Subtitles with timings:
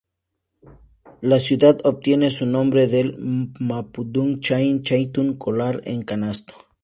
[1.21, 6.55] La ciudad obtiene su nombre del mapudungun "chain"-"chaitun"", "colar en canasto".